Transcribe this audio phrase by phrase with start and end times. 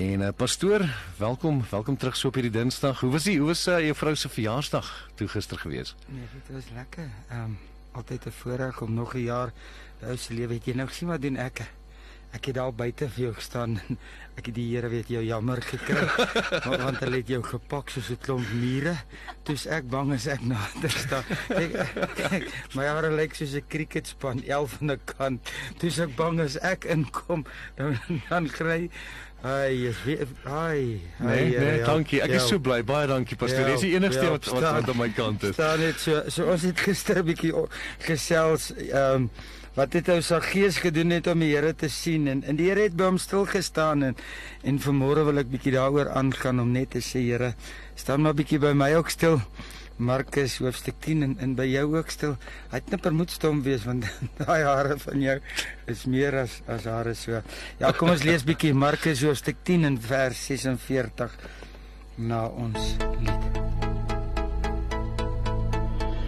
[0.00, 0.86] En uh, pastoor,
[1.18, 3.02] welkom, welkom terug so op hierdie Dinsdag.
[3.04, 4.88] Hoe was die hoe was uh, jou vrou se verjaarsdag
[5.20, 5.92] toe gister gewees?
[6.06, 7.10] Nee, dit was lekker.
[7.28, 7.58] Ehm um,
[8.00, 9.52] altyd 'n voorreg om nog 'n jaar
[10.00, 10.54] ou se lewe.
[10.54, 11.68] Het jy nou gesien wat doen ek?
[12.36, 13.78] Ek het daar buite vir jou gestaan
[14.38, 16.04] ek het die Here weet jou jammer gekry
[16.66, 18.94] want, want hulle het jou gepak soos 'n klomp mure.
[19.42, 21.24] Toe's ek bang as ek nader staan.
[21.48, 21.74] Ek,
[22.30, 25.54] ek, my hare lyk soos 'n cricketspan 11 aan 'n kant.
[25.78, 28.90] Toe's ek bang as ek inkom dan dan kry
[29.42, 31.00] Ai, is weer ai.
[31.18, 32.18] Nee, nee, dankie.
[32.22, 32.80] Ek is so bly.
[32.82, 33.68] Baie dankie pastoor.
[33.70, 35.54] Dis die enigste wat wat aan my kant is.
[35.54, 37.52] Staan net so so ons het gister 'n bietjie
[38.02, 39.30] gesels ehm um,
[39.78, 42.66] wat het ou sy gees gedoen het om die Here te sien en en die
[42.66, 44.16] Here het by hom stil gestaan en
[44.66, 47.52] en vanmôre wil ek bietjie daaroor aangaan om net te sê Here
[47.94, 49.38] staan maar bietjie by my ook stil.
[49.98, 52.36] Markus hoofstuk 10 en en by jou ook stil.
[52.70, 54.06] Hy het net vermoed stom wees want
[54.42, 55.38] daai hare van jou
[55.94, 57.42] is meer as as hare so.
[57.78, 61.38] Ja kom ons lees bietjie Markus hoofstuk 10 en vers 46
[62.18, 63.62] na ons lied.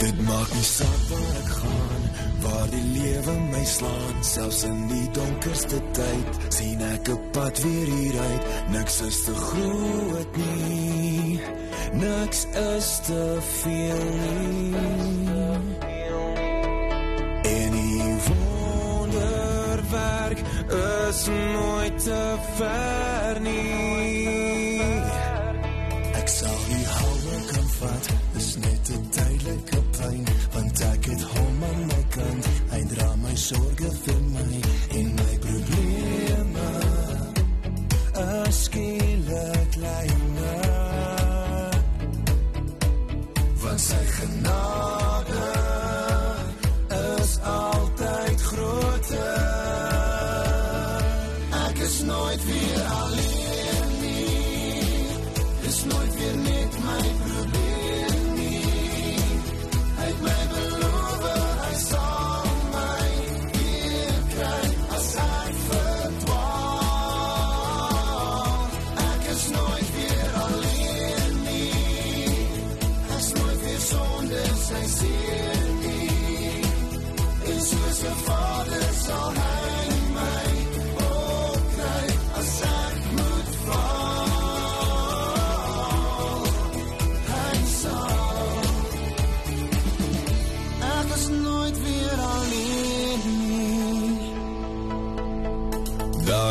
[0.01, 2.00] Dit maak nie saak waar ek gaan
[2.43, 7.89] waar die lewe my slaan selfs in die donkerste tyd sien ek 'n pad weer
[7.97, 11.41] hieruit niks is te groot nie.
[11.93, 12.47] Niks
[12.77, 14.75] is te veel nie.
[17.43, 20.39] En die wonderwerk
[21.09, 24.81] is nooit te ver nie.
[26.15, 27.17] Ek sal die hou
[27.53, 32.45] kan vat dis net 'n tydelike pyn want ek het hom aan my kant.
[32.73, 34.53] Hy dra my sorge vir my
[34.99, 36.69] en my probleme.
[38.51, 40.30] Skielik kleiner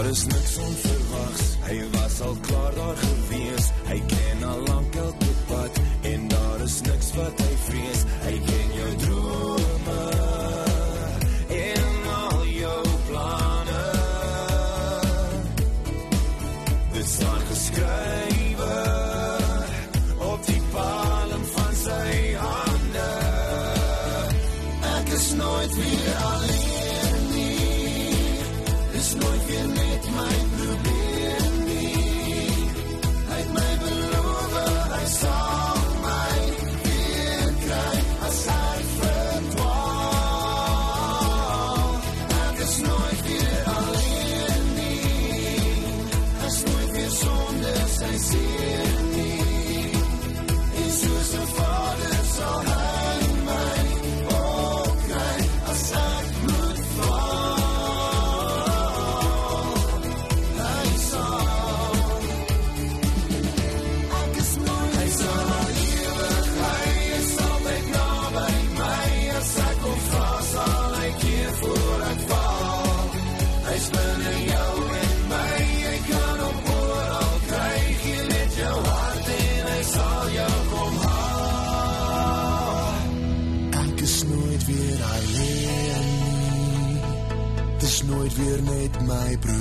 [0.09, 0.88] Daar is niks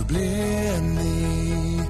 [0.09, 1.81] probleem nie.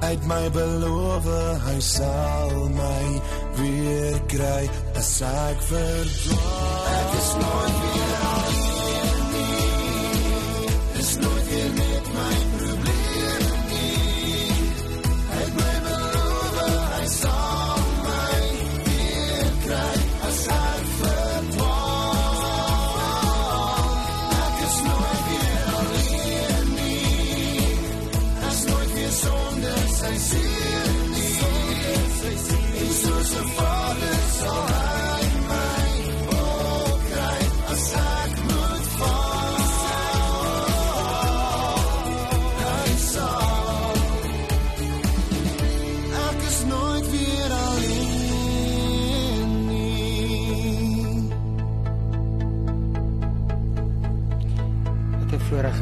[0.00, 1.24] Het my beloof
[1.66, 3.20] hy sal my
[3.60, 6.92] weer kry as ek verdwaal.
[6.98, 8.71] Ek is nooit weer alleen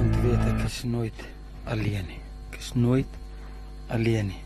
[0.01, 1.23] om te weet ek is nooit
[1.69, 2.21] alleen nie.
[2.49, 3.17] Ek is nooit
[3.93, 4.43] alleen nie.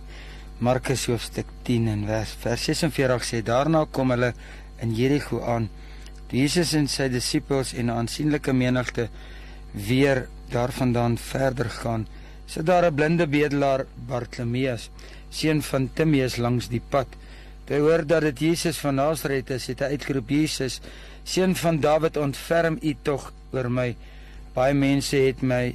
[0.65, 4.33] Markus hoofstuk 10 en vers vers 46 sê daarna kom hulle
[4.83, 5.69] in Jerigo aan.
[6.35, 9.09] Jesus en sy disippels en 'n aansienlike menigte
[9.73, 12.07] weer daarvandaan verder gaan,
[12.47, 14.91] sit daar 'n blinde bedelaar Bartimeus,
[15.31, 17.07] seun van Timeus langs die pad.
[17.65, 20.81] Toe hy hoor dat dit Jesus van Nasaret is, het hy uitgeroep: "Jesus,
[21.25, 23.97] seun van Dawid, ontferm U tog oor my."
[24.55, 25.75] Baie mense het my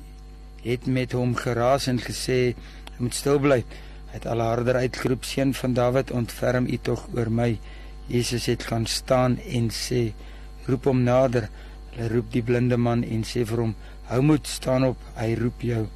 [0.64, 2.56] het met hom geraas en gesê,
[2.92, 3.64] "Hy moet stil bly."
[4.10, 7.60] Hy het al harder uitgeroep: "Seun van Dawid, ontferm U tog oor my."
[8.08, 10.14] Jesus het gaan staan en sê:
[10.68, 11.50] "Roep hom nader."
[11.92, 15.62] Hulle roep die blinde man en sê vir hom: "Hou moed, staan op, hy roep
[15.62, 15.88] jou."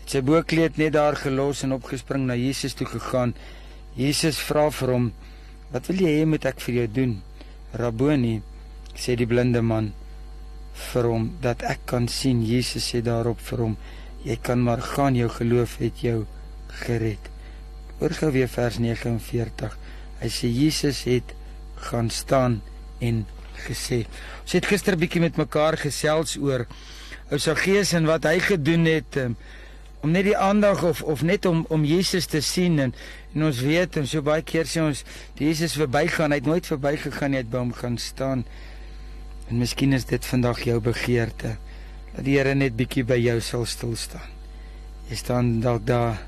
[0.00, 3.34] Het sy boekleed net daar gelos en opgespring na Jesus toe gegaan.
[3.94, 5.12] Jesus vra vir hom:
[5.70, 7.22] "Wat wil jy hê moet ek vir jou doen?"
[7.72, 8.42] "Rabboni,"
[8.94, 9.92] sê die blinde man
[10.92, 12.44] vir hom dat ek kan sien.
[12.46, 13.76] Jesus sê daarop vir hom:
[14.24, 16.26] "Jy kan maar gaan, jou geloof het jou
[16.84, 17.30] gered."
[17.98, 19.78] Hoor gou weer vers 49.
[20.20, 21.34] Hy sê Jesus het
[21.74, 22.60] gaan staan
[22.98, 23.26] en
[23.66, 24.04] gesê.
[24.42, 26.66] Ons het gister bietjie met mekaar gesels oor
[27.30, 29.36] ou Saggeus en wat hy gedoen het um,
[30.00, 32.94] om net die aandag of of net om om Jesus te sien en
[33.34, 35.02] en ons weet en so baie keer sê ons
[35.38, 38.46] Jesus verbygaan, hy het nooit verbygegaan, hy het by hom gaan staan.
[39.48, 41.54] En miskien is dit vandag jou begeerte
[42.14, 44.34] dat die Here net bietjie by jou sal stil staan.
[45.08, 46.18] Jy staan dalk daar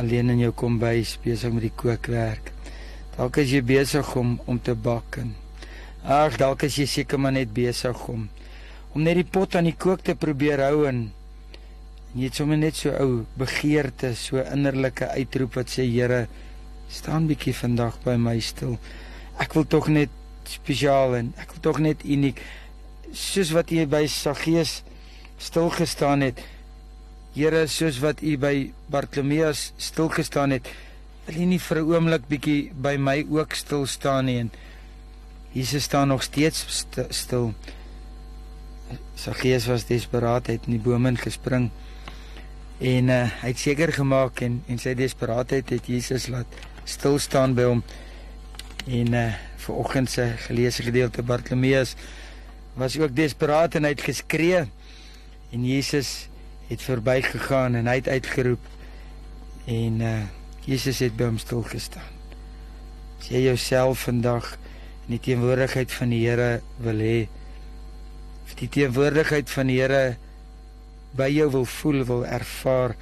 [0.00, 2.52] alleen in jou kombuis besig met die kookwerk.
[3.16, 5.32] Dalk is jy besig om om te bak en
[6.04, 8.28] ag dalk is jy seker maar net besig om
[8.92, 11.02] om net die pot aan die kook te probeer hou en
[12.12, 16.24] jy het sommer net so ou begeerte, so innerlike uitroep wat sê Here,
[16.90, 18.74] staan bietjie vandag by my stil.
[19.38, 20.10] Ek wil tog net
[20.50, 22.40] spesiaal en ek wil tog net uniek
[23.16, 24.80] soos wat jy by Saggeus
[25.40, 26.40] stil gestaan het.
[27.34, 30.68] Here, soos wat u by Bartimeus stil gestaan het,
[31.26, 34.50] wil u nie vir 'n oomblik bietjie by my ook stil staan nie en
[35.52, 37.54] Jesus staan nog steeds st stil.
[39.14, 41.70] Saggeus was desperaat, het in die bome gespring
[42.80, 46.46] en uh, hy het seker gemaak en en sy desperaatheid het Jesus laat
[46.84, 47.82] stil staan by hom.
[48.86, 49.34] En uh,
[49.66, 51.94] vir oggend se geleesde gedeelte Bartimeus
[52.78, 54.64] was ook desperaat en hy het geskree
[55.50, 56.28] en Jesus
[56.70, 58.68] het verbygegaan en hy het uitgeroep
[59.70, 60.14] en uh,
[60.66, 62.08] Jesus het by hom stil gestaan.
[63.20, 64.54] As jy jouself vandag
[65.06, 67.16] in die teenwoordigheid van die Here wil hê,
[68.46, 70.16] of die teenwoordigheid van die Here
[71.18, 72.94] by jou wil voel, wil ervaar,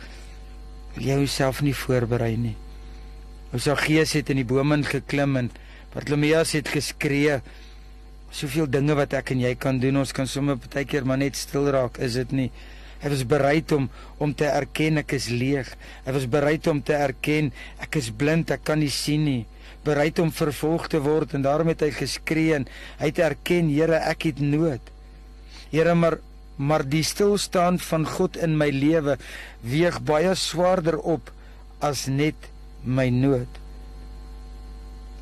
[0.94, 2.56] wil jy jouself nie voorberei nie.
[3.52, 5.50] Ons Gees het in die bome geklim en
[5.94, 7.38] Bartimeus het geskree.
[8.30, 10.02] Soveel dinge wat ek en jy kan doen.
[10.02, 12.50] Ons kan sommer partykeer maar net stil raak, is dit nie?
[12.98, 13.86] Hy was bereid om
[14.18, 15.70] om te erken ek is leeg.
[16.04, 17.52] Hy was bereid om te erken
[17.84, 19.44] ek is blind, ek kan nie sien nie.
[19.86, 24.28] Bereid om vervolg te word en daarom het hy geskree hy het erken, Here, ek
[24.32, 24.82] het nood.
[25.70, 26.18] Here, maar
[26.58, 29.14] maar die stilstaan van God in my lewe
[29.62, 31.30] weeg baie swaarder op
[31.78, 32.50] as net
[32.82, 33.67] my nood.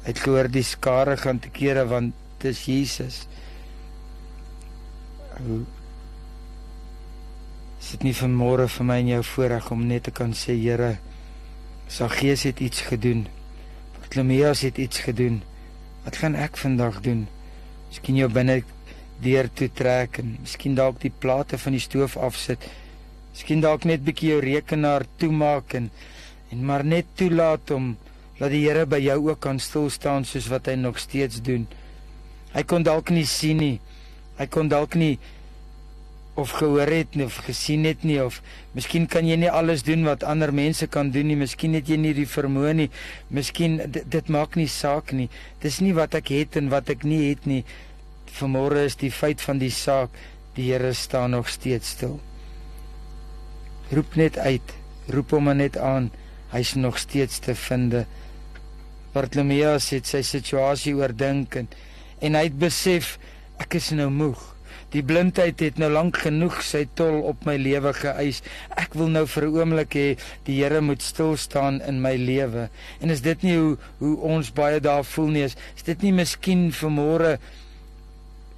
[0.06, 3.24] Hy het gehoor die skare gaan te kere want dis Jesus.
[5.34, 5.64] Hoe
[7.80, 10.92] is dit nie vanmôre vir my en jou voorreg om net te kan sê Here,
[11.90, 13.26] Saggeus het iets gedoen.
[13.98, 15.40] Bartimeus het iets gedoen.
[16.06, 17.26] Wat gaan ek vandag doen?
[17.90, 18.60] Miskien jou binne
[19.26, 22.62] deur toe trek en miskien dalk die plate van die stoof afsit.
[23.34, 25.90] Miskien dalk net bietjie jou rekenaar toemaak en
[26.54, 27.96] en maar net toelaat om
[28.38, 31.66] dat die Here by jou ook kan stil staan soos wat hy nog steeds doen.
[32.52, 33.76] Hy kon dalk nie sien nie.
[34.36, 35.16] Hy kon dalk nie
[36.36, 38.42] of gehoor het nie of gesien het nie of
[38.76, 41.38] miskien kan jy nie alles doen wat ander mense kan doen nie.
[41.40, 42.88] Miskien het jy nie die vermoë nie.
[43.32, 45.30] Miskien dit, dit maak nie saak nie.
[45.64, 47.62] Dis nie wat ek het en wat ek nie het nie.
[48.36, 50.12] Vanmôre is die feit van die saak,
[50.58, 52.18] die Here staan nog steeds stil.
[53.96, 54.76] Roep net uit,
[55.08, 56.10] roep hom net aan.
[56.52, 58.02] Hy's nog steeds te vind.
[59.16, 61.70] Bartimeus het sy situasie oordink en,
[62.20, 63.16] en hy het besef
[63.62, 64.42] ek is nou moeg.
[64.92, 68.42] Die blindheid het nou lank genoeg sy tol op my lewe geëis.
[68.78, 70.08] Ek wil nou vir 'n oomblik hê
[70.46, 72.68] die Here moet stil staan in my lewe.
[73.00, 75.42] En is dit nie hoe hoe ons baie daar voel nie?
[75.42, 77.38] Is, is dit nie miskien vir môre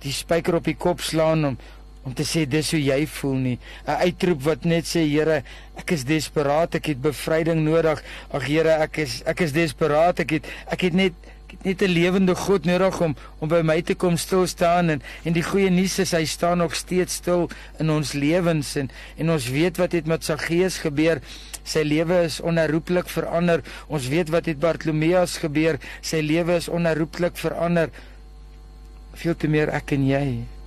[0.03, 1.59] die spyker op die kop slaan om
[2.05, 3.59] om te sê dis hoe jy voel nie.
[3.87, 5.43] 'n uitroep wat net sê Here
[5.77, 8.03] ek is desperaat ek het bevryding nodig.
[8.31, 11.15] Ag Here ek is ek is desperaat ek het ek het net
[11.49, 14.91] ek het net 'n lewende God nodig om om by my te kom stil staan
[14.91, 18.91] en en die goeie nuus is hy staan nog steeds stil in ons lewens en
[19.17, 21.21] en ons weet wat het met Saggeus gebeur.
[21.65, 23.63] Sy lewe is onherroepelik verander.
[23.89, 25.79] Ons weet wat het Bartolomeus gebeur.
[26.01, 27.91] Sy lewe is onherroepelik verander.
[29.15, 30.58] Veel te meer ek en jy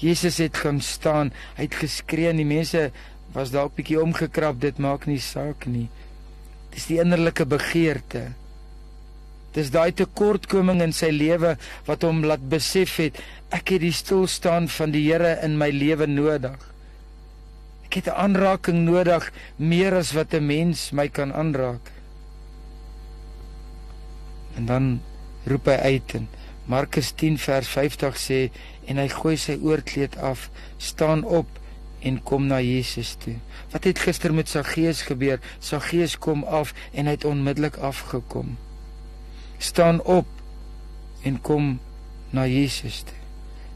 [0.00, 2.88] Jesus het gaan staan, hy het geskree en die mense
[3.34, 5.88] was dalk bietjie omgekrap, dit maak nie saak nie.
[6.74, 8.30] Dis die innerlike begeerte.
[9.54, 11.56] Dis daai tekortkoming in sy lewe
[11.88, 13.18] wat hom laat besef het
[13.50, 16.58] ek het die stilstaan van die Here in my lewe nodig.
[17.90, 21.90] Ek het 'n aanraking nodig meer as wat 'n mens my kan aanraak.
[24.56, 25.00] En dan
[25.46, 26.28] roep hy uit en
[26.66, 28.40] Markus 10 vers 50 sê
[28.86, 31.46] en hy gooi sy oorkleed af, staan op
[32.00, 33.36] en kom na Jesus toe.
[33.72, 35.40] Wat het gister met sy gees gebeur?
[35.60, 38.56] Sy gees kom af en hy het onmiddellik afgekom.
[39.60, 40.28] Staan op
[41.22, 41.78] en kom
[42.30, 43.18] na Jesus toe.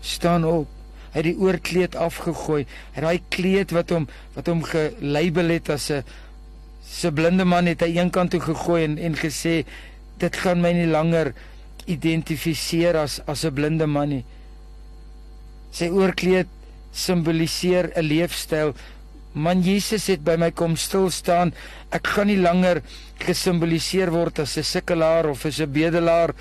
[0.00, 0.69] Staan op.
[1.12, 2.64] Hy het die oorkleed afgegooi.
[2.97, 6.03] Hy daai kleed wat hom wat hom gelabel het as 'n
[6.85, 9.64] se blinde man het hy eenkant toe gegooi en en gesê
[10.19, 11.33] dit gaan my nie langer
[11.87, 14.25] identifiseer as as 'n blinde man nie.
[15.73, 16.49] Sy oorkleed
[16.93, 18.75] simboliseer 'n leefstyl.
[19.33, 21.55] Man Jesus het by my kom stil staan.
[21.91, 22.83] Ek gaan nie langer
[23.19, 26.35] gesimboliseer word as 'n sukkelaar of as 'n bedelaar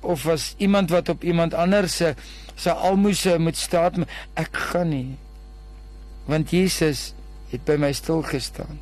[0.00, 2.14] of as iemand wat op iemand anders se
[2.56, 4.06] se almoses moet staan.
[4.34, 5.16] Ek gaan nie.
[6.26, 7.14] Want Jesus
[7.50, 8.78] het by my stil gestaan.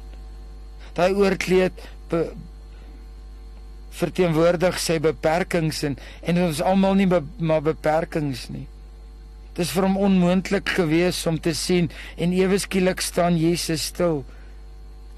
[0.92, 1.72] Daai oorkleed
[2.08, 2.32] be,
[3.92, 8.66] verteenwoordig sy beperkings en en ons almal nie be, maar beperkings nie.
[9.52, 14.22] Dit is vir hom onmoontlik gewees om te sien en ewe skielik staan Jesus stil.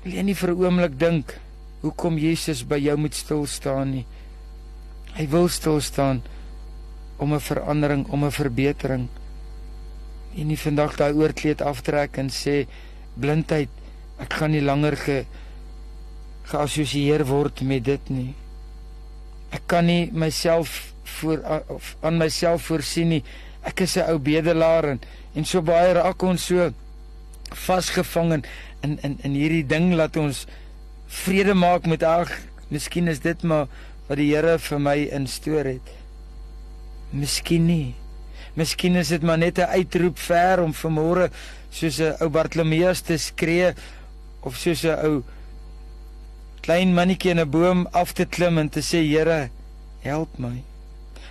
[0.03, 1.39] Wil jy nie vir 'n oomblik dink
[1.83, 4.07] hoekom Jesus by jou moet stil staan nie?
[5.15, 6.23] Hy wil stil staan
[7.19, 9.09] om 'n verandering, om 'n verbetering.
[10.37, 12.67] En nie vandag daai oorkleed aftrek en sê
[13.15, 13.69] blindheid,
[14.19, 15.25] ek gaan nie langer ge
[16.43, 18.35] geassosieer word met dit nie.
[19.55, 23.23] Ek kan nie myself voor of aan myself voorsien nie.
[23.63, 25.01] Ek is 'n ou bedelaar en
[25.35, 26.73] en so baie raak ons so
[27.53, 28.45] vasgevang in
[28.83, 30.47] in in, in hierdie ding laat ons
[31.07, 32.31] vrede maak met ag
[32.69, 33.67] miskien is dit maar
[34.09, 35.93] wat die Here vir my instoor het.
[37.11, 37.95] Miskien nie.
[38.55, 41.31] Miskien is dit maar net 'n uitroep ver om vanmôre
[41.71, 43.75] soos 'n ou Bartolomeus te skree
[44.43, 45.23] of soos 'n ou
[46.65, 49.51] klein mannetjie in 'n boom af te klim en te sê Here
[50.03, 50.63] help my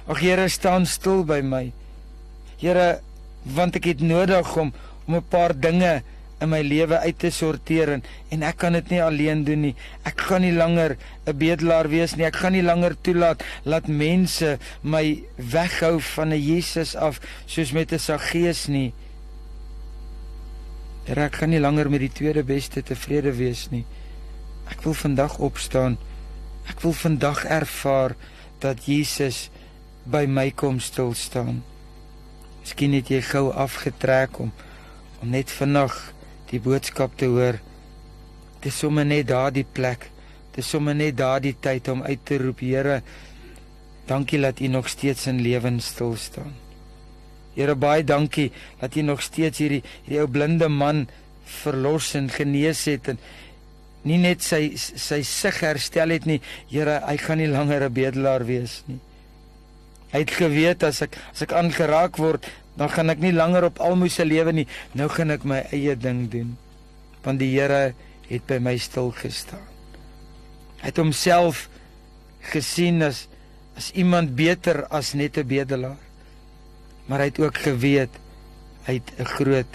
[0.08, 1.72] ag Here staan stil by my
[2.64, 3.02] Here,
[3.44, 4.72] want ek het nodig om
[5.08, 6.04] om 'n paar dinge
[6.40, 9.76] in my lewe uit te sorteer en, en ek kan dit nie alleen doen nie.
[10.08, 10.98] Ek gaan nie langer
[11.28, 12.26] 'n bedelaar wees nie.
[12.26, 17.92] Ek gaan nie langer toelaat laat mense my weghou van 'n Jesus af soos met
[17.92, 18.94] 'n Saggeus nie.
[21.06, 23.86] Here, ek gaan nie langer met die tweede beste tevrede wees nie.
[24.72, 25.98] Ek wil vandag opstaan.
[26.70, 28.16] Ek wil vandag ervaar
[28.64, 29.50] dat Jesus
[30.04, 31.64] by my kom stil staan.
[32.64, 34.54] Miskien het jy gou afgetrek om
[35.24, 35.94] om net vinnig
[36.52, 37.56] die boodskap te hoor.
[38.64, 40.10] Dis sommer net daardie plek.
[40.56, 43.02] Dis sommer net daardie tyd om uit te roep, Here,
[44.08, 46.52] dankie dat U nog steeds in lewens stil staan.
[47.56, 48.52] Here, baie dankie
[48.82, 51.08] dat U nog steeds hierdie hierdie ou blinde man
[51.64, 53.20] verlos en genees het en
[54.04, 56.40] nie net sy sy sig herstel het nie.
[56.72, 59.00] Here, hy gaan nie langer 'n bedelaar wees nie.
[60.12, 62.46] Hy het geweet as ek as ek aangeraak word,
[62.78, 64.68] dan gaan ek nie langer op almoes se lewe nie.
[64.94, 66.58] Nou gaan ek my eie ding doen.
[67.24, 67.94] Want die Here
[68.30, 69.68] het by my stil gestaan.
[70.82, 71.70] Hy het homself
[72.42, 73.28] gesien as
[73.76, 76.02] as iemand beter as net 'n bedelaar.
[77.08, 78.24] Maar hy het ook geweet
[78.86, 79.72] hy het 'n groot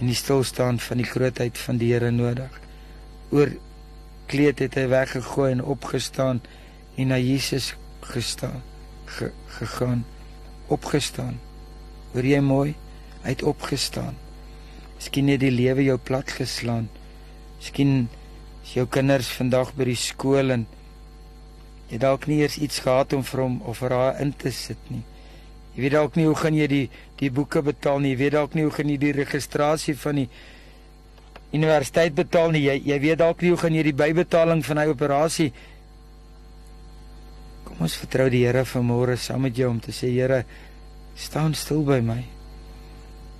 [0.00, 2.60] en die stil staan van die grootheid van die Here nodig.
[3.30, 3.52] Oor
[4.30, 6.40] kleed het hy weggegooi en opgestaan
[6.96, 8.62] en na Jesus gestaan
[9.10, 10.04] ge, gegaan
[10.70, 11.38] opgestaan.
[12.12, 12.74] Hoor jy mooi?
[13.22, 14.16] Hy het opgestaan.
[14.96, 16.88] Miskien het die lewe jou plat geslaan.
[17.58, 18.08] Miskien
[18.64, 20.66] is jou kinders vandag by die skool en
[21.90, 24.90] jy dalk nie eers iets gehad om vir hom of vir haar in te sit
[24.92, 25.02] nie.
[25.74, 26.86] Jy weet dalk nie hoe gaan jy die
[27.20, 28.14] die boeke betaal nie.
[28.14, 30.28] Jy weet dalk nie hoe gaan jy die registrasie van die
[31.52, 32.66] universiteit betaal nie.
[32.68, 35.50] Jy jy weet dalk nie hoe gaan jy die bybetaling van hy operasie
[37.70, 40.42] Kom ons vertrou die Here vanmôre saam met jou om te sê Here,
[41.16, 42.18] staan stil by my.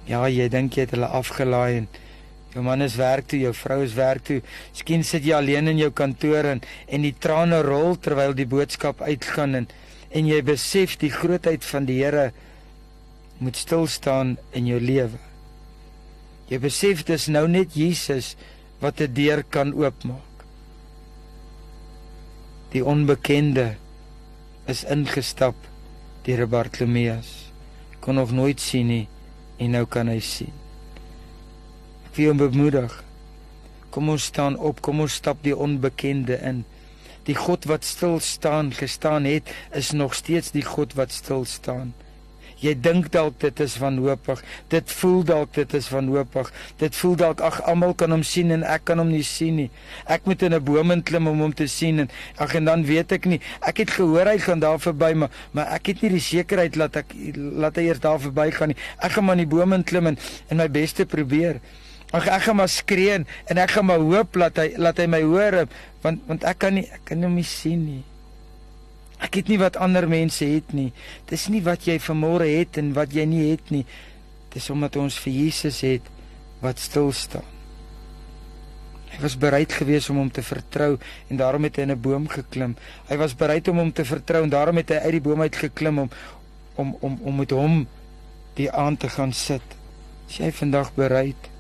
[0.07, 1.88] Ja, jy dink jy het hulle afgelaai en
[2.55, 4.38] jou man is werk toe, jou vrou is werk toe.
[4.73, 9.02] Miskien sit jy alleen in jou kantoor en en die trane rol terwyl die boodskap
[9.02, 9.69] uitgaan en
[10.11, 12.31] en jy besef die grootheid van die Here
[13.45, 15.30] moet stil staan in jou lewe.
[16.50, 18.35] Jy besef dis nou net Jesus
[18.83, 20.45] wat 'n deur kan oopmaak.
[22.73, 23.76] Die onbekende
[24.66, 25.54] is ingestap
[26.23, 27.52] deur Bartolomeus.
[28.00, 29.09] Kon nog nooit sien nie
[29.59, 30.52] en nou kan hy sien.
[32.11, 33.04] Ek wil hom bemoedig.
[33.90, 36.64] Kom ons staan op, kom ons stap die onbekende in.
[37.26, 41.92] Die God wat stil staan, gestaan het, is nog steeds die God wat stil staan.
[42.61, 44.43] Jy dink dalk dit is wanhoopig.
[44.73, 46.50] Dit voel dalk dit is wanhoopig.
[46.81, 49.71] Dit voel dalk ag almal kan hom sien en ek kan hom nie sien nie.
[50.05, 53.12] Ek moet in 'n boom klim om hom te sien en ag en dan weet
[53.12, 53.40] ek nie.
[53.61, 56.97] Ek het gehoor hy gaan daar verby maar maar ek het nie die sekerheid dat
[56.97, 58.76] ek laat hy eers daar verby gaan nie.
[58.99, 61.61] Ek gaan maar in die boom klim en en my bes te probeer.
[62.12, 65.23] Ag ek gaan maar skree en ek gaan maar hoop dat hy laat hy my
[65.23, 65.67] hoor
[66.02, 68.10] want want ek kan nie ek kan hom nie sien nie.
[69.21, 70.91] Ek het nie wat ander mense het nie.
[71.29, 73.85] Dis nie wat jy vanmôre het en wat jy nie het nie.
[74.55, 76.07] Dis omdat ons vir Jesus het
[76.65, 77.47] wat stil staan.
[79.11, 80.95] Hy was bereid geweest om hom te vertrou
[81.28, 82.76] en daarom het hy in 'n boom geklim.
[83.09, 85.56] Hy was bereid om hom te vertrou en daarom het hy uit die boom uit
[85.56, 86.11] geklim om
[86.75, 87.87] om om om met hom
[88.54, 89.63] die aand te gaan sit.
[90.28, 91.50] Is jy vandag bereid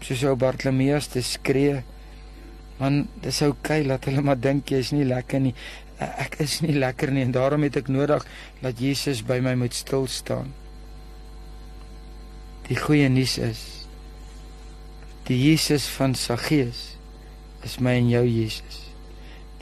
[0.00, 1.82] soos ou Bartolomeus te skree?
[2.78, 5.54] Man, dis oukei okay, laat hulle maar dink jy is nie lekker nie
[6.00, 8.24] ek is nie lekker nie en daarom het ek nodig
[8.62, 10.54] dat Jesus by my moet stil staan.
[12.70, 13.66] Die goeie nuus is
[15.30, 16.96] die Jesus van Saggeus
[17.62, 18.80] is my en jou Jesus.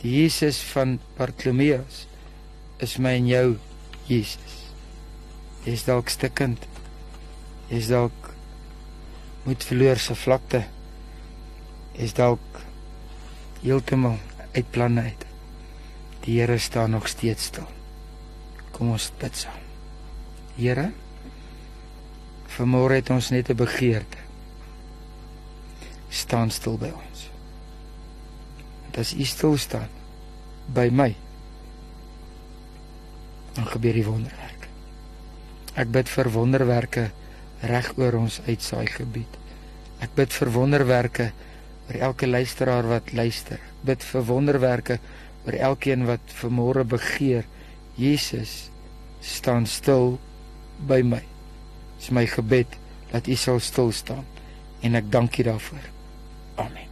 [0.01, 2.07] Die Jesus van Bartolomeus
[2.81, 3.47] is my en jou
[4.09, 4.57] Jesus.
[5.67, 6.65] Jy's dalk stikkend.
[7.69, 8.33] Jy's dalk
[9.45, 10.63] moet verloor se vlakte.
[11.99, 12.63] Jy's dalk
[13.61, 14.17] heeltemal
[14.55, 15.28] uit plan uit.
[16.29, 17.65] Die Here staan nog steeds stil.
[18.77, 19.63] Kom ons bid saam.
[20.59, 20.91] Here,
[22.53, 24.21] vanmôre het ons net 'n begeerte.
[26.09, 27.31] Staan stil by ons.
[28.83, 29.89] Want as U stil staan
[30.67, 31.17] by my,
[33.55, 34.69] dan gebeur die wonderwerk.
[35.75, 37.11] Ek bid vir wonderwerke
[37.61, 39.39] reg oor ons uitsaai gebied.
[40.01, 41.33] Ek bid vir wonderwerke
[41.87, 43.57] vir elke luisteraar wat luister.
[43.57, 44.99] Ek bid vir wonderwerke
[45.47, 47.47] vir elkeen wat vanmôre begeer
[47.99, 48.71] Jesus
[49.21, 50.19] staan stil
[50.87, 51.23] by my.
[51.99, 52.79] Dis my gebed
[53.13, 54.27] dat U sal stil staan
[54.83, 55.91] en ek dank U daarvoor.
[56.59, 56.88] Amen.